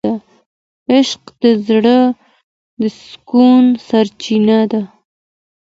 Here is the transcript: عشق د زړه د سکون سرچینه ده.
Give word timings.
عشق 0.93 1.23
د 1.41 1.43
زړه 1.67 1.99
د 2.79 2.81
سکون 3.01 3.63
سرچینه 3.87 4.59
ده. 4.71 4.81